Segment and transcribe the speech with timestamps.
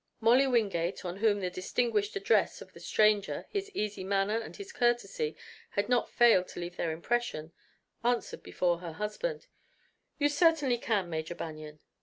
[0.19, 4.71] Molly Wingate, on whom the distinguished address of the stranger, his easy manner and his
[4.71, 5.35] courtesy
[5.69, 7.51] had not failed to leave their impression,
[8.03, 9.45] answered before her husband.
[10.17, 11.81] "You certainly can, Major Banion."